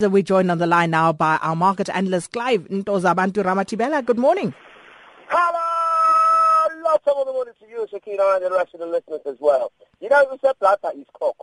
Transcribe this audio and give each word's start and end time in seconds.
We're 0.00 0.24
joined 0.24 0.50
on 0.50 0.58
the 0.58 0.66
line 0.66 0.90
now 0.90 1.12
by 1.12 1.36
our 1.40 1.54
market 1.54 1.88
analyst, 1.88 2.32
Clive 2.32 2.62
Ntozabantu 2.62 3.44
Ramatibela. 3.44 4.04
Good 4.04 4.18
morning. 4.18 4.52
Hello! 5.28 6.82
Lots 6.82 7.06
of 7.06 7.24
good 7.24 7.32
morning 7.32 7.54
to 7.60 7.68
you, 7.68 7.86
Sakina, 7.88 8.24
and 8.34 8.44
the 8.44 8.50
rest 8.50 8.74
of 8.74 8.80
the 8.80 8.86
listeners 8.86 9.20
as 9.24 9.36
well. 9.38 9.70
You 10.00 10.08
know, 10.08 10.26
we 10.32 10.38
said 10.38 10.54
Blatter 10.58 10.90
is 10.96 11.06
cock. 11.12 11.36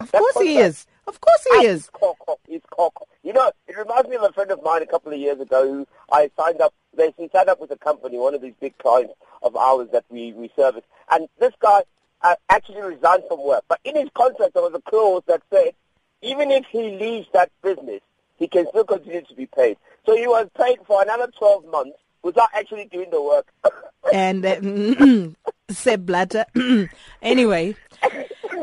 Of 0.00 0.10
course 0.10 0.40
he 0.40 0.58
is. 0.58 0.88
Of 1.06 1.20
course 1.20 1.46
he 1.48 1.66
is. 1.66 1.88
Cock, 1.92 2.40
he's 2.48 2.60
cock. 2.72 3.06
You 3.22 3.34
know, 3.34 3.52
it 3.68 3.76
reminds 3.78 4.08
me 4.08 4.16
of 4.16 4.24
a 4.24 4.32
friend 4.32 4.50
of 4.50 4.60
mine 4.64 4.82
a 4.82 4.86
couple 4.86 5.12
of 5.12 5.20
years 5.20 5.38
ago 5.38 5.64
who 5.64 5.86
I 6.10 6.28
signed 6.36 6.60
up, 6.60 6.74
they 6.96 7.14
signed 7.32 7.48
up 7.48 7.60
with 7.60 7.70
a 7.70 7.78
company, 7.78 8.18
one 8.18 8.34
of 8.34 8.42
these 8.42 8.54
big 8.60 8.76
clients 8.78 9.14
of 9.44 9.54
ours 9.54 9.86
that 9.92 10.04
we, 10.10 10.32
we 10.32 10.50
service. 10.56 10.82
And 11.08 11.28
this 11.38 11.52
guy 11.60 11.84
uh, 12.22 12.34
actually 12.48 12.82
resigned 12.82 13.22
from 13.28 13.44
work. 13.44 13.62
But 13.68 13.78
in 13.84 13.94
his 13.94 14.08
contract, 14.16 14.54
there 14.54 14.62
was 14.64 14.74
a 14.74 14.90
clause 14.90 15.22
that 15.28 15.42
said 15.52 15.74
even 16.22 16.50
if 16.50 16.64
he 16.70 16.96
leaves 16.98 17.26
that 17.32 17.50
business, 17.62 18.00
he 18.36 18.48
can 18.48 18.66
still 18.68 18.84
continue 18.84 19.22
to 19.22 19.34
be 19.34 19.46
paid. 19.46 19.76
So 20.06 20.16
he 20.16 20.26
was 20.26 20.48
paid 20.56 20.78
for 20.86 21.02
another 21.02 21.28
12 21.38 21.66
months 21.66 21.98
without 22.22 22.48
actually 22.54 22.86
doing 22.86 23.10
the 23.10 23.22
work. 23.22 23.46
and 24.12 24.44
uh, 24.44 25.28
Sepp 25.72 26.00
Blatter. 26.00 26.46
anyway, 27.22 27.76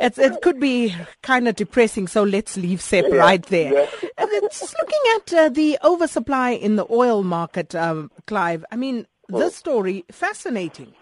it's, 0.02 0.18
it 0.18 0.42
could 0.42 0.60
be 0.60 0.96
kind 1.22 1.48
of 1.48 1.56
depressing, 1.56 2.08
so 2.08 2.24
let's 2.24 2.58
leave 2.58 2.82
Sepp 2.82 3.06
yeah, 3.10 3.16
right 3.16 3.46
there. 3.48 3.74
Yeah. 3.74 3.86
Just 4.52 4.76
looking 4.80 5.02
at 5.16 5.34
uh, 5.34 5.50
the 5.50 5.78
oversupply 5.84 6.52
in 6.52 6.76
the 6.76 6.86
oil 6.92 7.24
market, 7.24 7.76
um, 7.76 8.12
Clive, 8.28 8.64
I 8.72 8.76
mean, 8.76 9.06
this 9.28 9.56
story, 9.56 10.06
fascinating. 10.12 10.94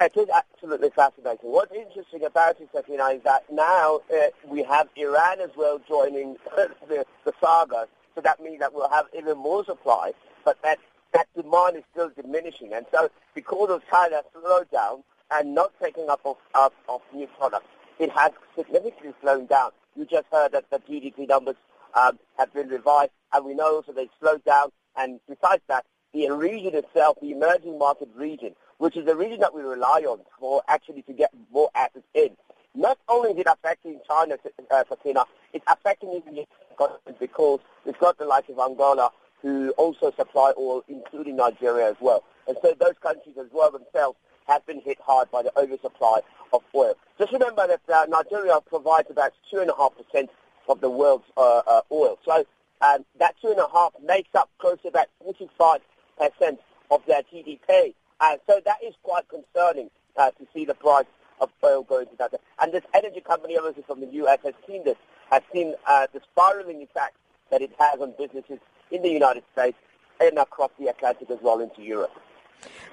It 0.00 0.16
is 0.16 0.28
absolutely 0.28 0.90
fascinating. 0.90 1.50
What's 1.50 1.72
interesting 1.72 2.24
about 2.24 2.60
it, 2.60 2.68
Sakina, 2.74 3.06
is 3.10 3.22
that 3.22 3.44
now 3.50 4.00
uh, 4.12 4.26
we 4.46 4.62
have 4.64 4.88
Iran 4.96 5.40
as 5.40 5.50
well 5.56 5.80
joining 5.88 6.36
the, 6.88 7.06
the 7.24 7.32
saga. 7.40 7.86
So 8.14 8.20
that 8.20 8.40
means 8.40 8.58
that 8.60 8.74
we'll 8.74 8.90
have 8.90 9.06
even 9.16 9.38
more 9.38 9.64
supply, 9.64 10.12
but 10.44 10.60
that, 10.62 10.78
that 11.12 11.28
demand 11.34 11.76
is 11.76 11.84
still 11.92 12.10
diminishing. 12.10 12.72
And 12.72 12.86
so 12.92 13.08
because 13.34 13.70
of 13.70 13.82
China's 13.90 14.24
slowdown 14.36 15.02
and 15.30 15.54
not 15.54 15.72
taking 15.82 16.08
up 16.08 16.20
of, 16.24 16.36
of, 16.54 16.72
of 16.88 17.00
new 17.14 17.26
products, 17.38 17.66
it 17.98 18.10
has 18.10 18.32
significantly 18.56 19.14
slowed 19.20 19.48
down. 19.48 19.70
You 19.96 20.06
just 20.06 20.26
heard 20.32 20.52
that 20.52 20.70
the 20.70 20.78
GDP 20.78 21.28
numbers 21.28 21.56
um, 21.94 22.18
have 22.36 22.52
been 22.52 22.68
revised, 22.68 23.12
and 23.32 23.44
we 23.44 23.54
know 23.54 23.76
also 23.76 23.92
they 23.92 24.08
slowed 24.20 24.44
down. 24.44 24.70
And 24.96 25.20
besides 25.28 25.62
that, 25.68 25.84
the 26.14 26.30
region 26.30 26.74
itself, 26.74 27.18
the 27.20 27.32
emerging 27.32 27.78
market 27.78 28.08
region, 28.14 28.54
which 28.78 28.96
is 28.96 29.04
the 29.04 29.16
region 29.16 29.40
that 29.40 29.52
we 29.54 29.62
rely 29.62 30.04
on 30.08 30.20
for 30.38 30.62
actually 30.68 31.02
to 31.02 31.12
get 31.12 31.30
more 31.52 31.68
assets 31.74 32.06
in. 32.14 32.30
Not 32.74 32.98
only 33.08 33.30
is 33.32 33.38
it 33.38 33.46
affecting 33.46 34.00
China, 34.08 34.36
uh, 34.70 34.84
Sakina, 34.88 35.24
it's 35.52 35.64
affecting 35.68 36.22
India 36.26 36.44
because 36.70 37.60
we've 37.84 37.98
got 37.98 38.18
the 38.18 38.24
likes 38.24 38.48
of 38.48 38.58
Angola 38.58 39.10
who 39.42 39.70
also 39.72 40.10
supply 40.16 40.52
oil, 40.58 40.82
including 40.88 41.36
Nigeria 41.36 41.90
as 41.90 41.96
well. 42.00 42.24
And 42.48 42.56
so 42.62 42.74
those 42.80 42.94
countries 43.02 43.36
as 43.38 43.46
well 43.52 43.70
themselves 43.70 44.16
have 44.46 44.64
been 44.66 44.80
hit 44.80 44.98
hard 45.04 45.30
by 45.30 45.42
the 45.42 45.56
oversupply 45.58 46.20
of 46.52 46.62
oil. 46.74 46.94
Just 47.18 47.32
remember 47.32 47.66
that 47.66 47.80
uh, 47.92 48.06
Nigeria 48.08 48.58
provides 48.66 49.10
about 49.10 49.32
2.5% 49.52 50.28
of 50.68 50.80
the 50.80 50.90
world's 50.90 51.24
uh, 51.36 51.62
uh, 51.66 51.80
oil. 51.92 52.18
So 52.24 52.44
um, 52.80 53.04
that 53.18 53.34
2.5 53.42 53.90
makes 54.04 54.34
up 54.34 54.50
close 54.58 54.80
to 54.82 54.88
about 54.88 55.06
45% 55.26 55.80
of 56.20 57.02
their 57.06 57.22
GDP. 57.22 57.94
And 58.20 58.40
so 58.46 58.60
that 58.64 58.78
is 58.84 58.94
quite 59.02 59.24
concerning 59.28 59.90
uh, 60.16 60.30
to 60.30 60.46
see 60.54 60.64
the 60.64 60.74
price 60.74 61.06
of 61.40 61.50
oil 61.62 61.82
going 61.82 62.06
to 62.06 62.16
that. 62.18 62.34
And 62.60 62.72
this 62.72 62.84
energy 62.94 63.20
company, 63.20 63.56
obviously 63.56 63.82
from 63.86 64.00
the 64.00 64.06
U.S., 64.06 64.38
has 64.44 64.54
seen 64.66 64.84
this, 64.84 64.96
has 65.30 65.42
seen 65.52 65.74
uh, 65.86 66.06
the 66.12 66.20
spiraling 66.32 66.82
effect 66.82 67.16
that 67.50 67.62
it 67.62 67.72
has 67.78 68.00
on 68.00 68.14
businesses 68.16 68.58
in 68.90 69.02
the 69.02 69.08
United 69.08 69.42
States 69.52 69.76
and 70.20 70.38
across 70.38 70.70
the 70.78 70.86
Atlantic 70.86 71.30
as 71.30 71.38
well 71.42 71.60
into 71.60 71.82
Europe. 71.82 72.12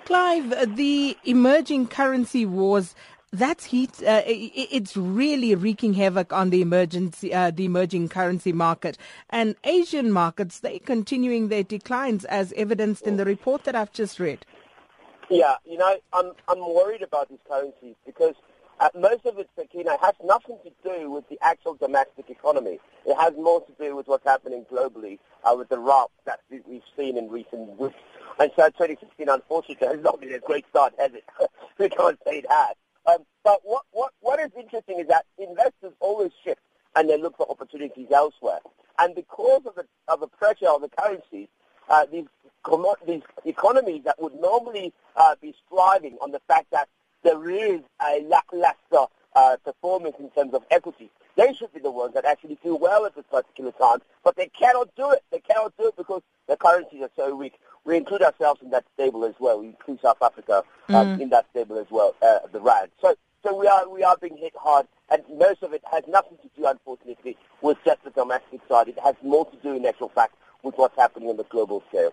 Clive, 0.05 0.75
the 0.75 1.15
emerging 1.23 1.87
currency 1.87 2.45
wars 2.45 2.95
that's 3.31 3.65
heat. 3.65 4.03
Uh, 4.03 4.21
it's 4.25 4.97
really 4.97 5.55
wreaking 5.55 5.93
havoc 5.93 6.33
on 6.33 6.49
the 6.49 6.61
emergency, 6.61 7.33
uh, 7.33 7.51
the 7.51 7.65
emerging 7.65 8.09
currency 8.09 8.51
market, 8.51 8.97
and 9.29 9.55
Asian 9.63 10.11
markets. 10.11 10.59
They're 10.59 10.79
continuing 10.79 11.47
their 11.47 11.63
declines, 11.63 12.25
as 12.25 12.53
evidenced 12.57 13.07
in 13.07 13.17
the 13.17 13.25
report 13.25 13.63
that 13.63 13.75
I've 13.75 13.93
just 13.93 14.19
read. 14.19 14.45
Yeah, 15.29 15.55
you 15.65 15.77
know, 15.77 15.97
I'm 16.11 16.33
I'm 16.49 16.59
worried 16.59 17.01
about 17.01 17.29
these 17.29 17.39
currencies 17.47 17.95
because 18.05 18.35
uh, 18.81 18.89
most 18.95 19.25
of 19.25 19.39
it, 19.39 19.49
Sakina, 19.57 19.97
has 20.01 20.15
nothing 20.23 20.57
to 20.65 20.71
do 20.83 21.09
with 21.09 21.27
the 21.29 21.39
actual 21.41 21.75
domestic 21.75 22.29
economy. 22.29 22.79
It 23.05 23.15
has 23.17 23.33
more 23.37 23.61
to 23.61 23.71
do 23.79 23.95
with 23.95 24.07
what's 24.07 24.25
happening 24.25 24.65
globally 24.69 25.19
uh, 25.45 25.55
with 25.57 25.69
the 25.69 25.79
rout 25.79 26.11
that 26.25 26.41
we've 26.49 26.81
seen 26.97 27.17
in 27.17 27.29
recent 27.29 27.79
weeks. 27.79 27.95
And 28.39 28.51
so 28.57 28.67
2016, 28.67 29.29
unfortunately, 29.29 29.87
has 29.87 30.03
not 30.03 30.19
been 30.19 30.33
a 30.33 30.39
great 30.39 30.65
start, 30.69 30.93
has 30.99 31.11
it? 31.13 31.23
we 31.77 31.87
can't 31.87 32.19
say 32.25 32.39
it 32.39 32.45
has. 32.49 32.75
But 33.43 33.59
what, 33.63 33.83
what, 33.91 34.11
what 34.19 34.39
is 34.39 34.51
interesting 34.57 34.99
is 34.99 35.07
that 35.07 35.25
investors 35.37 35.93
always 35.99 36.31
shift 36.43 36.61
and 36.95 37.09
they 37.09 37.17
look 37.17 37.37
for 37.37 37.49
opportunities 37.49 38.07
elsewhere. 38.11 38.59
And 38.99 39.15
because 39.15 39.61
of 39.65 39.75
the, 39.75 39.85
of 40.07 40.19
the 40.19 40.27
pressure 40.27 40.65
on 40.65 40.81
the 40.81 40.89
currencies, 40.89 41.47
uh, 41.89 42.05
these 42.11 42.25
these 43.07 43.21
economies 43.43 44.03
that 44.05 44.21
would 44.21 44.35
normally 44.39 44.93
uh, 45.15 45.35
be 45.41 45.53
striving 45.65 46.15
on 46.21 46.31
the 46.31 46.39
fact 46.47 46.67
that 46.71 46.87
there 47.23 47.49
is 47.49 47.81
a 48.01 48.21
lackluster 48.27 49.11
uh, 49.35 49.57
performance 49.63 50.15
in 50.19 50.29
terms 50.31 50.53
of 50.53 50.63
equity. 50.69 51.09
They 51.37 51.53
should 51.53 51.73
be 51.73 51.79
the 51.79 51.91
ones 51.91 52.13
that 52.13 52.25
actually 52.25 52.59
do 52.63 52.75
well 52.75 53.05
at 53.05 53.15
this 53.15 53.25
particular 53.31 53.71
time, 53.71 53.99
but 54.23 54.35
they 54.35 54.47
cannot 54.47 54.93
do 54.95 55.11
it. 55.11 55.23
They 55.31 55.39
cannot 55.39 55.73
do 55.77 55.87
it 55.87 55.97
because 55.97 56.21
the 56.47 56.57
currencies 56.57 57.01
are 57.01 57.09
so 57.15 57.35
weak. 57.35 57.53
We 57.85 57.97
include 57.97 58.21
ourselves 58.21 58.61
in 58.61 58.69
that 58.71 58.85
stable 58.93 59.25
as 59.25 59.33
well. 59.39 59.59
We 59.59 59.67
include 59.67 60.01
South 60.01 60.21
Africa 60.21 60.63
um, 60.89 61.17
mm. 61.17 61.21
in 61.21 61.29
that 61.29 61.47
stable 61.51 61.79
as 61.79 61.87
well, 61.89 62.15
uh, 62.21 62.39
the 62.51 62.59
rand. 62.59 62.91
So 63.01 63.15
we 63.61 63.67
are 63.67 63.87
we 63.87 64.03
are 64.03 64.17
being 64.17 64.37
hit 64.37 64.53
hard, 64.55 64.87
and 65.11 65.21
most 65.37 65.61
of 65.61 65.71
it 65.71 65.83
has 65.91 66.03
nothing 66.07 66.37
to 66.41 66.49
do, 66.57 66.65
unfortunately, 66.65 67.37
with 67.61 67.77
just 67.85 68.03
the 68.03 68.09
domestic 68.09 68.59
side. 68.67 68.87
It 68.87 68.97
has 69.03 69.15
more 69.23 69.45
to 69.45 69.57
do, 69.57 69.73
in 69.73 69.85
actual 69.85 70.09
fact, 70.09 70.33
with 70.63 70.75
what's 70.77 70.97
happening 70.97 71.29
on 71.29 71.37
the 71.37 71.43
global 71.43 71.83
scale. 71.89 72.11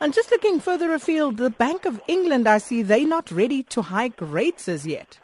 And 0.00 0.14
just 0.14 0.30
looking 0.30 0.60
further 0.60 0.94
afield, 0.94 1.36
the 1.36 1.50
Bank 1.50 1.84
of 1.84 2.00
England, 2.08 2.48
I 2.48 2.56
see 2.56 2.80
they're 2.82 3.06
not 3.06 3.30
ready 3.30 3.62
to 3.64 3.82
hike 3.82 4.18
rates 4.18 4.66
as 4.66 4.86
yet. 4.86 5.18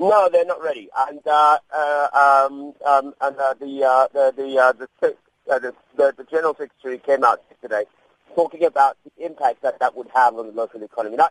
No, 0.00 0.28
they're 0.30 0.44
not 0.44 0.60
ready. 0.60 0.88
And 1.08 1.20
uh, 1.24 1.58
uh, 1.72 2.08
um, 2.12 2.74
um, 2.84 3.14
and 3.20 3.36
uh, 3.38 3.54
the, 3.60 3.84
uh, 3.84 4.08
the 4.12 4.34
the 4.36 4.58
uh, 4.58 4.72
the, 4.72 4.88
uh, 5.48 5.58
the, 5.60 5.74
the 5.96 6.14
the 6.18 6.24
general 6.24 6.56
secretary 6.58 6.98
came 6.98 7.22
out 7.22 7.40
today 7.62 7.84
talking 8.34 8.64
about 8.64 8.96
the 9.04 9.24
impact 9.24 9.62
that 9.62 9.78
that 9.78 9.96
would 9.96 10.08
have 10.12 10.34
on 10.34 10.48
the 10.48 10.52
local 10.52 10.82
economy. 10.82 11.16
Now, 11.16 11.28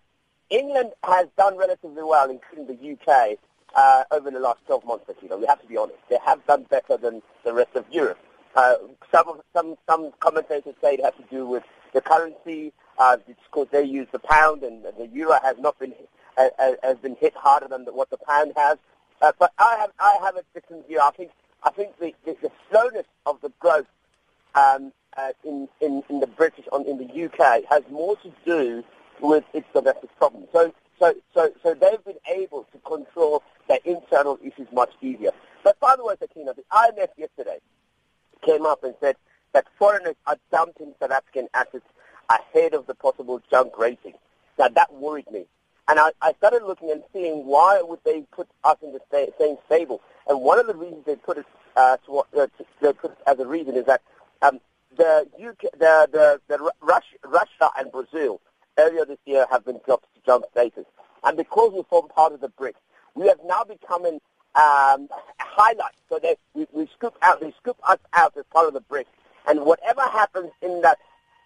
England 0.49 0.91
has 1.03 1.27
done 1.37 1.57
relatively 1.57 2.03
well, 2.03 2.29
including 2.29 2.67
the 2.67 2.91
UK, 2.93 3.37
uh, 3.75 4.03
over 4.11 4.31
the 4.31 4.39
last 4.39 4.59
12 4.67 4.85
months. 4.85 5.05
You 5.21 5.29
know, 5.29 5.37
we 5.37 5.45
have 5.47 5.61
to 5.61 5.67
be 5.67 5.77
honest; 5.77 5.97
they 6.09 6.17
have 6.25 6.45
done 6.45 6.63
better 6.69 6.97
than 6.97 7.21
the 7.43 7.53
rest 7.53 7.75
of 7.75 7.85
Europe. 7.91 8.19
Uh, 8.55 8.75
some 9.11 9.41
some 9.53 9.75
some 9.89 10.11
commentators 10.19 10.75
say 10.81 10.93
it 10.93 11.03
has 11.03 11.13
to 11.15 11.35
do 11.35 11.45
with 11.45 11.63
the 11.93 12.01
currency, 12.01 12.71
uh, 12.97 13.17
because 13.27 13.67
they 13.71 13.83
use 13.83 14.07
the 14.11 14.19
pound 14.19 14.63
and 14.63 14.85
the 14.97 15.07
euro 15.07 15.39
has 15.43 15.57
not 15.59 15.77
been 15.79 15.93
has 16.37 16.97
been 17.01 17.15
hit 17.15 17.33
harder 17.35 17.67
than 17.67 17.85
what 17.85 18.09
the 18.09 18.17
pound 18.17 18.53
has. 18.55 18.77
Uh, 19.21 19.31
but 19.39 19.51
I 19.57 19.77
have 19.79 19.91
I 19.99 20.17
have 20.23 20.35
a 20.35 20.43
different 20.53 20.87
view. 20.87 20.99
I 21.01 21.11
think 21.11 21.31
I 21.63 21.71
think 21.71 21.97
the, 21.99 22.13
the, 22.25 22.35
the 22.41 22.51
slowness 22.69 23.05
of 23.25 23.39
the 23.41 23.51
growth 23.59 23.87
um, 24.53 24.91
uh, 25.17 25.31
in, 25.43 25.67
in 25.81 26.03
in 26.09 26.19
the 26.19 26.27
British 26.27 26.65
on 26.71 26.85
in 26.85 26.97
the 26.97 27.25
UK 27.25 27.63
has 27.69 27.83
more 27.89 28.15
to 28.17 28.31
do 28.45 28.83
with 29.21 29.43
its 29.53 29.67
domestic 29.73 30.15
problems. 30.17 30.47
So 30.53 30.73
so 30.99 31.13
so 31.33 31.51
so 31.63 31.73
they've 31.73 32.03
been 32.03 32.19
able 32.27 32.65
to 32.71 32.77
control 32.79 33.43
their 33.67 33.79
internal 33.85 34.39
issues 34.43 34.67
much 34.71 34.91
easier. 35.01 35.31
But 35.63 35.79
by 35.79 35.95
the 35.95 36.05
way, 36.05 36.15
Sakina, 36.19 36.53
the 36.53 36.63
IMF 36.71 37.09
yesterday 37.17 37.59
came 38.45 38.65
up 38.65 38.83
and 38.83 38.93
said 38.99 39.15
that 39.53 39.65
foreigners 39.79 40.15
are 40.27 40.37
dumping 40.51 40.93
South 40.99 41.11
African 41.11 41.47
assets 41.53 41.85
ahead 42.29 42.73
of 42.73 42.87
the 42.87 42.95
possible 42.95 43.41
junk 43.49 43.77
rating. 43.77 44.13
Now 44.57 44.69
that 44.69 44.93
worried 44.93 45.29
me. 45.31 45.45
And 45.87 45.99
I, 45.99 46.11
I 46.21 46.33
started 46.33 46.63
looking 46.63 46.89
and 46.91 47.03
seeing 47.13 47.45
why 47.45 47.81
would 47.81 47.99
they 48.03 48.21
put 48.31 48.47
us 48.63 48.77
in 48.81 48.91
the 48.93 49.31
same 49.39 49.57
stable. 49.67 50.01
And 50.27 50.41
one 50.41 50.59
of 50.59 50.65
the 50.65 50.73
reasons 50.73 51.05
they 51.05 51.15
put 51.15 51.37
it, 51.37 51.45
uh, 51.75 51.97
to, 52.05 52.19
uh, 52.19 52.23
to, 52.33 52.49
they 52.81 52.93
put 52.93 53.11
it 53.11 53.17
as 53.27 53.39
a 53.39 53.45
reason 53.45 53.75
is 53.75 53.85
that 53.85 54.01
um, 54.41 54.59
the, 54.97 55.27
UK, 55.37 55.71
the, 55.77 56.09
the, 56.11 56.41
the 56.47 56.71
Russia, 56.81 57.15
Russia 57.23 57.69
and 57.77 57.91
Brazil 57.91 58.41
earlier 58.77 59.05
this 59.05 59.17
year 59.25 59.45
have 59.51 59.65
been 59.65 59.79
dropped 59.85 60.05
to 60.15 60.21
junk 60.25 60.45
status. 60.51 60.85
And 61.23 61.37
because 61.37 61.73
we 61.73 61.83
form 61.89 62.07
part 62.09 62.33
of 62.33 62.41
the 62.41 62.49
BRICS, 62.49 62.75
we 63.15 63.27
have 63.27 63.39
now 63.45 63.63
become 63.63 64.05
an 64.05 64.19
um, 64.55 65.09
highlight. 65.39 65.93
So 66.09 66.19
they, 66.21 66.35
we, 66.53 66.67
we 66.71 66.87
scoop 66.93 67.15
out, 67.21 67.41
they 67.41 67.51
scoop 67.59 67.77
us 67.87 67.99
out 68.13 68.35
as 68.37 68.43
part 68.51 68.67
of 68.67 68.73
the 68.73 68.81
BRICS. 68.81 69.05
And 69.47 69.61
whatever 69.65 70.01
happens 70.01 70.51
in 70.61 70.81
that 70.81 70.97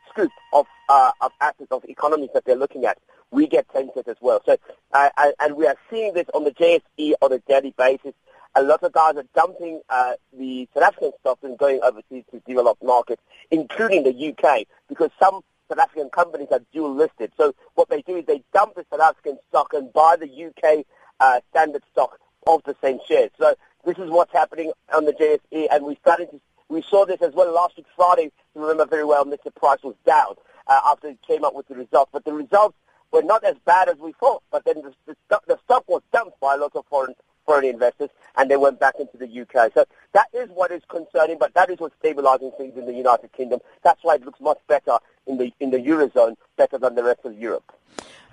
scoop 0.09 0.31
of, 0.53 0.65
uh, 0.89 1.11
of 1.21 1.31
assets, 1.41 1.71
of 1.71 1.83
economies 1.85 2.29
that 2.33 2.45
they're 2.45 2.55
looking 2.55 2.85
at, 2.85 2.97
we 3.31 3.47
get 3.47 3.67
tainted 3.73 4.07
as 4.07 4.17
well. 4.21 4.41
So, 4.45 4.57
uh, 4.93 5.09
and 5.39 5.55
we 5.55 5.67
are 5.67 5.75
seeing 5.89 6.13
this 6.13 6.25
on 6.33 6.43
the 6.43 6.51
JSE 6.51 7.13
on 7.21 7.31
a 7.31 7.39
daily 7.39 7.73
basis. 7.77 8.13
a 8.55 8.63
lot 8.63 8.83
of 8.83 8.91
guys 8.91 9.15
are 9.15 9.25
dumping 9.35 9.81
uh, 9.89 10.13
the 10.37 10.67
South 10.73 10.83
African 10.83 11.11
stocks 11.19 11.43
and 11.43 11.57
going 11.57 11.79
overseas 11.83 12.23
to 12.31 12.39
developed 12.47 12.83
markets, 12.83 13.21
including 13.51 14.03
the 14.03 14.29
UK, 14.33 14.65
because 14.87 15.11
some 15.19 15.41
South 15.69 15.79
African 15.79 16.09
companies 16.09 16.47
are 16.51 16.61
dual 16.73 16.95
listed. 16.95 17.31
So 17.37 17.53
what 17.75 17.89
they 17.89 18.01
do 18.01 18.17
is 18.17 18.25
they 18.25 18.43
dump 18.53 18.75
the 18.75 18.85
South 18.91 19.01
African 19.01 19.37
stock 19.49 19.73
and 19.73 19.91
buy 19.93 20.15
the 20.15 20.45
UK 20.45 20.85
uh, 21.19 21.39
standard 21.51 21.83
stock 21.91 22.19
of 22.47 22.63
the 22.63 22.75
same 22.81 22.99
shares. 23.07 23.31
So 23.39 23.55
this 23.85 23.97
is 23.97 24.09
what's 24.09 24.33
happening 24.33 24.71
on 24.93 25.05
the 25.05 25.13
JSE, 25.13 25.67
and 25.71 25.85
we 25.85 25.95
started 25.95 26.31
to 26.31 26.41
we 26.69 26.83
saw 26.83 27.03
this 27.05 27.21
as 27.21 27.33
well 27.33 27.51
last 27.51 27.77
week 27.77 27.87
Friday. 27.95 28.31
You 28.55 28.61
remember 28.61 28.85
very 28.85 29.03
well, 29.03 29.25
Mr. 29.25 29.53
Price 29.53 29.81
was 29.83 29.95
down 30.05 30.35
uh, 30.67 30.79
after 30.85 31.09
he 31.09 31.17
came 31.27 31.43
up 31.43 31.55
with 31.55 31.67
the 31.67 31.75
results, 31.75 32.11
but 32.13 32.23
the 32.25 32.33
results 32.33 32.77
were 33.11 33.23
not 33.23 33.43
as 33.43 33.55
bad 33.65 33.89
as 33.89 33.97
we 33.97 34.13
thought. 34.13 34.43
But 34.51 34.65
then 34.65 34.83
the, 34.83 34.93
the, 35.07 35.15
stock, 35.25 35.45
the 35.47 35.57
stock 35.65 35.83
was 35.87 36.03
dumped 36.13 36.39
by 36.39 36.53
a 36.53 36.57
lot 36.57 36.75
of 36.75 36.85
foreign 36.85 37.15
foreign 37.49 37.65
investors, 37.65 38.11
and 38.37 38.51
they 38.51 38.57
went 38.57 38.79
back 38.79 38.93
into 38.99 39.17
the 39.17 39.41
UK. 39.41 39.73
So 39.73 39.83
that 40.13 40.27
is 40.33 40.49
what 40.49 40.69
is 40.69 40.83
concerning, 40.87 41.39
but 41.39 41.51
that 41.55 41.71
is 41.71 41.79
what's 41.79 41.95
stabilizing 41.97 42.51
things 42.59 42.77
in 42.77 42.85
the 42.85 42.93
United 42.93 43.31
Kingdom. 43.33 43.59
That's 43.83 44.03
why 44.03 44.15
it 44.15 44.23
looks 44.23 44.39
much 44.39 44.59
better 44.67 44.99
in 45.25 45.39
the 45.39 45.51
in 45.59 45.71
the 45.71 45.79
eurozone, 45.79 46.35
better 46.57 46.77
than 46.77 46.93
the 46.93 47.03
rest 47.03 47.21
of 47.23 47.35
Europe. 47.39 47.73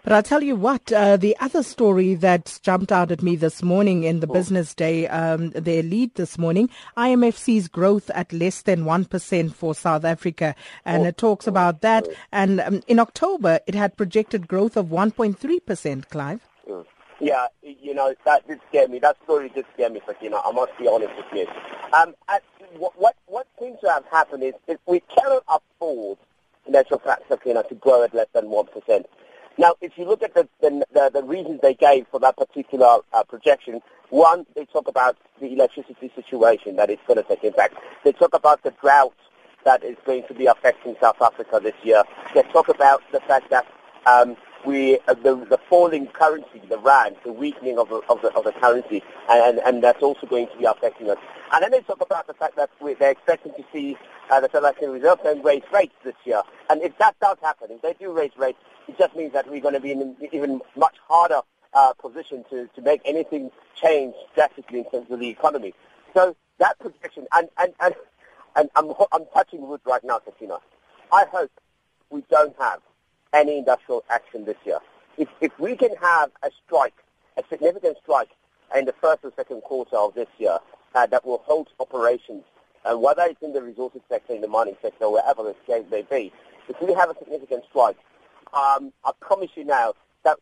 But 0.05 0.13
I'll 0.13 0.23
tell 0.23 0.43
you 0.43 0.55
what, 0.55 0.93
uh, 0.93 1.17
the 1.17 1.35
other 1.41 1.63
story 1.63 2.15
that 2.17 2.61
jumped 2.63 2.93
out 2.93 3.11
at 3.11 3.23
me 3.23 3.37
this 3.37 3.63
morning 3.63 4.05
in 4.05 4.21
the 4.21 4.29
oh. 4.29 4.35
business 4.35 4.75
day, 4.75 5.09
um, 5.09 5.51
their 5.51 5.83
lead 5.83 6.15
this 6.15 6.37
morning, 6.37 6.69
IMF 6.97 7.35
sees 7.35 7.67
growth 7.69 8.11
at 8.11 8.33
less 8.35 8.63
than 8.63 8.85
1% 8.85 9.55
for 9.55 9.75
South 9.75 10.05
Africa. 10.05 10.55
And 10.85 11.03
oh. 11.03 11.07
it 11.07 11.17
talks 11.17 11.49
about 11.49 11.81
that. 11.81 12.07
And 12.31 12.61
um, 12.61 12.83
in 12.87 13.01
October, 13.01 13.59
it 13.67 13.75
had 13.75 13.97
projected 13.97 14.47
growth 14.47 14.77
of 14.77 14.87
1.3%, 14.87 16.09
Clive. 16.09 16.41
Yeah, 17.21 17.47
you 17.63 17.95
know, 17.95 18.15
that 18.27 18.47
did 18.47 18.61
scare 18.69 18.89
me. 18.89 18.99
That 18.99 19.17
story 19.25 19.49
did 19.49 19.65
scare 19.75 19.89
me, 19.91 20.01
Sakina. 20.07 20.37
I 20.45 20.53
must 20.53 20.77
be 20.79 20.87
honest 20.87 21.13
with 21.17 21.27
you. 21.33 21.47
Um, 21.93 22.15
what, 22.77 22.93
what, 22.99 23.17
what 23.27 23.47
seems 23.59 23.81
to 23.81 23.91
have 23.91 24.05
happened 24.11 24.43
is, 24.43 24.53
is 24.69 24.77
we 24.87 25.01
cannot 25.17 25.43
afford, 25.49 26.19
in 26.67 26.75
actual 26.75 26.99
fact, 26.99 27.23
Sakina, 27.29 27.63
to 27.65 27.75
grow 27.75 28.03
at 28.03 28.15
less 28.15 28.27
than 28.35 28.47
1%. 28.47 29.05
Now, 29.59 29.75
if 29.81 29.97
you 29.97 30.05
look 30.05 30.23
at 30.23 30.35
the, 30.35 30.47
the, 30.61 30.85
the, 30.93 31.11
the 31.15 31.23
reasons 31.23 31.61
they 31.63 31.73
gave 31.73 32.07
for 32.11 32.21
that 32.21 32.37
particular 32.37 32.99
uh, 33.15 33.25
projection, 33.25 33.81
one, 34.11 34.45
they 34.55 34.67
talk 34.67 34.87
about 34.87 35.17
the 35.41 35.53
electricity 35.53 36.13
situation 36.15 36.77
that 36.77 36.91
is 36.91 36.99
going 37.07 37.17
to 37.17 37.23
take 37.23 37.43
impact. 37.45 37.77
They 38.05 38.13
talk 38.13 38.35
about 38.35 38.63
the 38.63 38.73
drought 38.83 39.15
that 39.65 39.83
is 39.83 39.97
going 40.05 40.25
to 40.29 40.35
be 40.35 40.47
affecting 40.47 40.97
South 41.01 41.21
Africa 41.23 41.61
this 41.63 41.75
year. 41.83 42.03
They 42.35 42.43
talk 42.53 42.69
about 42.69 43.03
the 43.11 43.21
fact 43.21 43.49
that 43.51 43.67
um, 44.07 44.37
we 44.65 44.99
uh, 45.07 45.15
the, 45.15 45.37
the 45.49 45.59
falling 45.69 46.07
currency, 46.09 46.63
the 46.69 46.79
rand, 46.79 47.17
the 47.25 47.33
weakening 47.33 47.79
of 47.79 47.89
the, 47.89 48.01
of 48.09 48.23
the, 48.23 48.33
of 48.35 48.45
the 48.45 48.53
currency, 48.53 49.03
and, 49.29 49.59
and 49.61 49.83
that's 49.83 50.03
also 50.03 50.27
going 50.27 50.49
to 50.49 50.57
be 50.57 50.65
affecting 50.65 51.11
us. 51.11 51.19
And 51.53 51.63
then 51.63 51.71
they 51.71 51.81
talk 51.81 52.01
about 52.01 52.27
the 52.27 52.35
fact 52.35 52.57
that 52.57 52.71
we, 52.81 52.95
they're 52.95 53.11
expecting 53.11 53.53
to 53.53 53.65
see 53.73 53.97
uh, 54.31 54.41
the 54.41 54.51
African 54.57 54.91
Reserve 54.91 55.23
Bank 55.23 55.45
raise 55.45 55.63
rates 55.73 55.95
this 56.05 56.15
year. 56.25 56.43
And 56.71 56.83
if 56.83 56.97
that 56.99 57.19
does 57.21 57.39
happen, 57.41 57.69
if 57.71 57.83
they 57.83 57.95
do 57.95 58.13
raise 58.13 58.33
rates, 58.37 58.59
it 58.89 58.99
just 58.99 59.15
means 59.15 59.33
that 59.33 59.49
we're 59.49 59.61
going 59.61 59.75
to 59.75 59.81
be 59.81 59.93
in 59.93 60.01
an 60.03 60.17
even 60.33 60.61
much 60.77 60.97
harder 61.07 61.41
uh, 61.75 61.93
position 61.95 62.45
to, 62.51 62.69
to 62.75 62.83
make 62.83 63.01
anything 63.05 63.51
change 63.75 64.15
drastically 64.35 64.81
in 64.81 64.91
terms 64.91 65.11
of 65.11 65.21
the 65.21 65.29
economy. 65.29 65.75
So 66.15 66.37
that 66.59 66.79
projection, 66.79 67.27
and, 67.33 67.49
and, 67.59 67.75
and, 67.81 67.95
and 68.57 68.71
I'm, 68.75 68.93
I'm 69.13 69.27
touching 69.33 69.69
wood 69.69 69.81
right 69.85 70.03
now, 70.03 70.21
Sakina. 70.25 70.59
I 71.13 71.27
hope 71.31 71.51
we 72.11 72.25
don't 72.31 72.57
have 72.59 72.81
any 73.33 73.59
industrial 73.59 74.05
action 74.11 74.45
this 74.45 74.57
year. 74.65 74.79
If, 75.19 75.29
if 75.41 75.59
we 75.59 75.77
can 75.77 75.95
have 75.97 76.31
a 76.43 76.51
strike, 76.65 76.95
a 77.37 77.43
significant 77.49 77.97
strike 78.03 78.31
in 78.77 78.85
the 78.85 78.95
first 79.01 79.25
or 79.25 79.33
second 79.37 79.63
quarter 79.63 79.97
of 79.97 80.15
this 80.15 80.29
year 80.39 80.59
uh, 80.95 81.07
that 81.07 81.25
will 81.25 81.43
halt 81.47 81.69
operations, 81.81 82.45
uh, 82.85 82.97
whether 82.97 83.23
it's 83.23 83.43
in 83.43 83.53
the 83.53 83.63
resources 83.63 84.01
sector, 84.09 84.35
in 84.35 84.41
the 84.41 84.49
mining 84.49 84.77
sector, 84.83 85.11
wherever 85.11 85.43
the 85.43 85.55
case 85.67 85.85
may 85.91 86.03
be, 86.03 86.33
if 86.69 86.81
we 86.81 86.93
have 86.93 87.11
a 87.11 87.19
significant 87.19 87.65
strike, 87.69 87.97
um, 88.55 88.93
I 89.05 89.11
promise 89.21 89.51
you 89.55 89.65
now 89.65 89.95
that 90.25 90.39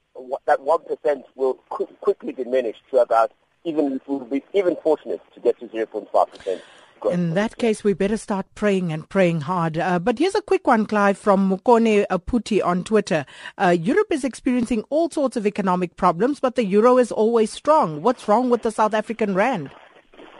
that 0.46 0.60
one 0.60 0.80
percent 0.84 1.24
will 1.34 1.54
qu- 1.68 1.86
quickly 2.00 2.32
diminish 2.32 2.76
to 2.90 2.98
about 2.98 3.32
even 3.64 4.00
will 4.06 4.20
be 4.20 4.42
even 4.52 4.76
fortunate 4.76 5.20
to 5.34 5.40
get 5.40 5.58
to 5.60 5.68
zero 5.70 5.86
point 5.86 6.08
five 6.12 6.30
percent. 6.32 6.62
In 7.10 7.34
that 7.34 7.58
case, 7.58 7.84
we 7.84 7.92
better 7.92 8.16
start 8.16 8.46
praying 8.54 8.90
and 8.92 9.08
praying 9.08 9.42
hard. 9.42 9.76
Uh, 9.76 9.98
but 9.98 10.18
here's 10.18 10.34
a 10.34 10.40
quick 10.40 10.66
one, 10.66 10.86
Clive, 10.86 11.18
from 11.18 11.50
Mukone 11.50 12.06
Aputi 12.10 12.64
on 12.64 12.82
Twitter. 12.82 13.26
Uh, 13.58 13.76
Europe 13.78 14.06
is 14.10 14.24
experiencing 14.24 14.84
all 14.88 15.10
sorts 15.10 15.36
of 15.36 15.46
economic 15.46 15.96
problems, 15.96 16.40
but 16.40 16.54
the 16.54 16.64
euro 16.64 16.96
is 16.96 17.12
always 17.12 17.52
strong. 17.52 18.00
What's 18.02 18.26
wrong 18.26 18.48
with 18.48 18.62
the 18.62 18.70
South 18.70 18.94
African 18.94 19.34
rand? 19.34 19.70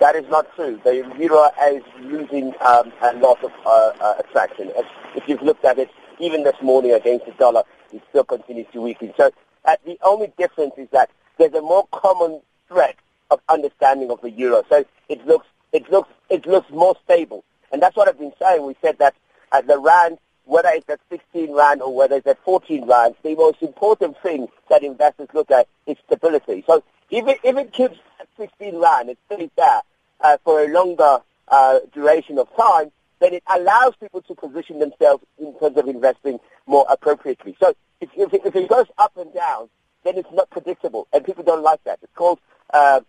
That 0.01 0.17
is 0.17 0.25
not 0.31 0.47
true. 0.57 0.81
The 0.85 1.07
euro 1.19 1.51
is 1.71 1.83
losing 2.01 2.55
um, 2.61 2.93
a 3.03 3.13
lot 3.15 3.43
of 3.45 3.53
uh, 3.67 3.93
uh 4.01 4.15
attraction. 4.19 4.73
If 5.15 5.25
you've 5.29 5.43
looked 5.43 5.65
at 5.65 5.79
it, 5.79 5.91
even 6.19 6.45
this 6.45 6.57
morning 6.63 6.93
against 6.93 7.27
the 7.27 7.33
dollar, 7.33 7.63
it 7.93 8.03
still 8.09 8.25
continues 8.25 8.67
to 8.73 8.81
weaken. 8.81 9.13
So 9.17 9.31
uh, 9.65 9.77
the 9.85 9.99
only 10.03 10.33
difference 10.39 10.75
is 10.79 10.89
that 10.93 11.11
there's 11.39 11.55
a 11.55 11.63
more 11.63 11.87
common 11.93 12.41
thread 12.69 12.95
of 13.31 13.41
understanding 13.49 14.11
of 14.11 14.21
the 14.21 14.31
euro. 14.31 14.63
So 14.69 14.85
it 15.09 15.27
looks 15.27 15.47
it 15.75 15.91
looks 15.91 16.09
it 16.31 16.47
looks 16.47 16.71
more 16.71 16.97
stable. 17.05 17.45
And 17.71 17.83
that's 17.83 17.97
what 17.97 18.09
I've 18.09 18.19
been 18.19 18.33
saying. 18.41 18.65
We 18.65 18.77
said 18.81 18.99
that 18.99 19.15
at 19.53 19.67
the 19.67 19.79
rand, 19.79 20.19
whether 20.45 20.69
it's 20.71 20.89
at 20.89 21.01
16 21.11 21.53
rand 21.55 21.83
or 21.83 21.95
whether 21.95 22.17
it's 22.17 22.27
at 22.27 22.43
14 22.45 22.87
rand, 22.87 23.17
the 23.23 23.35
most 23.35 23.61
important 23.61 24.17
thing 24.23 24.49
that 24.71 24.83
investors 24.83 25.29
look 25.35 25.51
at 25.51 25.67
is 25.87 25.97
stability. 26.07 26.63
So 26.67 26.83
if 27.11 27.27
it, 27.27 27.41
if 27.43 27.57
it 27.57 27.73
keeps 27.73 27.99
at 28.21 28.29
16 28.37 28.81
rand, 28.81 29.11
it 29.11 29.19
stays 29.27 29.51
there 29.57 29.83
uh, 30.21 30.37
for 30.45 30.63
a 30.63 30.69
longer 30.69 31.19
uh, 31.49 31.81
duration 31.93 32.39
of 32.39 32.49
time, 32.57 32.93
then 33.21 33.35
it 33.35 33.43
allows 33.53 33.95
people 33.97 34.23
to 34.23 34.35
position 34.35 34.79
themselves 34.79 35.25
in 35.39 35.59
terms 35.59 35.77
of 35.77 35.89
investing 35.89 36.39
more 36.67 36.87
appropriately. 36.89 37.57
So 37.59 37.75
if, 38.01 38.11
if, 38.17 38.33
it, 38.33 38.43
if 38.45 38.55
it 38.55 38.69
goes 38.69 38.87
up 38.99 39.17
and 39.17 39.33
down, 39.35 39.69
then 40.05 40.19
it's 40.19 40.31
not 40.33 40.51
predictable, 40.51 41.09
and 41.13 41.25
people 41.25 41.43
don't 41.43 41.63
like 41.63 41.83
that. 41.85 41.99
It's 42.03 42.13
called 42.15 42.39
uh, 42.73 43.01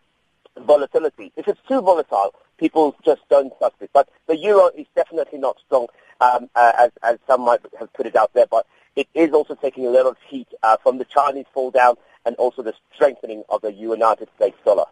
volatility. 0.58 1.32
If 1.36 1.48
it's 1.48 1.60
too 1.68 1.82
volatile, 1.82 2.34
people 2.58 2.96
just 3.04 3.22
don't 3.30 3.52
trust 3.58 3.76
it. 3.82 3.90
But 3.94 4.10
the 4.28 4.38
euro 4.38 4.70
is 4.78 4.86
definitely 4.96 5.40
not 5.40 5.58
strong, 5.66 5.88
um, 6.22 6.50
uh, 6.56 6.72
as, 6.78 6.92
as 7.04 7.18
some 7.28 7.42
might 7.42 7.60
have 7.80 7.92
put 7.94 8.06
it 8.06 8.16
out 8.16 8.34
there, 8.34 8.48
but 8.50 8.66
it 8.96 9.08
is 9.14 9.32
also 9.32 9.56
taking 9.56 9.86
a 9.86 9.90
lot 9.90 10.06
of 10.06 10.18
heat 10.30 10.48
uh, 10.64 10.78
from 10.78 10.98
the 10.98 11.06
Chinese 11.06 11.46
fall 11.54 11.72
down 11.72 11.96
and 12.26 12.36
also 12.38 12.62
the 12.64 12.74
strengthening 12.94 13.44
of 13.50 13.62
the 13.62 13.74
United 13.74 14.30
States 14.36 14.58
dollar. 14.66 14.86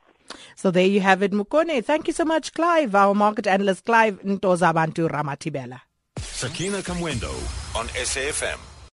So 0.55 0.71
there 0.71 0.85
you 0.85 1.01
have 1.01 1.21
it, 1.21 1.31
Mukone. 1.31 1.83
Thank 1.83 2.07
you 2.07 2.13
so 2.13 2.25
much, 2.25 2.53
Clive, 2.53 2.95
our 2.95 3.13
market 3.13 3.47
analyst, 3.47 3.85
Clive 3.85 4.21
Ntozabantu 4.23 5.09
Ramatibela. 5.09 5.81
Sakina 6.19 6.79
Kamwendo 6.79 7.31
on 7.75 7.87
SAFM. 7.87 8.72